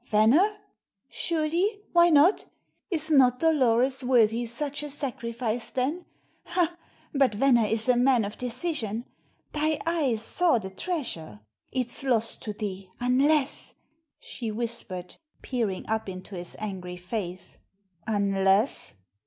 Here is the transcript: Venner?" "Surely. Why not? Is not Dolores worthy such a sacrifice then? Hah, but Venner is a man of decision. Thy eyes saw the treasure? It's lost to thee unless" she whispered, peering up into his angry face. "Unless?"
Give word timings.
Venner?" 0.07 0.57
"Surely. 1.09 1.81
Why 1.93 2.09
not? 2.09 2.45
Is 2.89 3.11
not 3.11 3.39
Dolores 3.39 4.03
worthy 4.03 4.47
such 4.47 4.81
a 4.81 4.89
sacrifice 4.89 5.69
then? 5.69 6.05
Hah, 6.43 6.75
but 7.13 7.35
Venner 7.35 7.65
is 7.67 7.87
a 7.87 7.95
man 7.97 8.25
of 8.25 8.35
decision. 8.35 9.05
Thy 9.53 9.79
eyes 9.85 10.23
saw 10.23 10.57
the 10.57 10.71
treasure? 10.71 11.41
It's 11.71 12.01
lost 12.03 12.41
to 12.41 12.53
thee 12.53 12.89
unless" 12.99 13.75
she 14.19 14.49
whispered, 14.49 15.17
peering 15.43 15.85
up 15.87 16.09
into 16.09 16.33
his 16.35 16.55
angry 16.57 16.97
face. 16.97 17.59
"Unless?" 18.07 18.95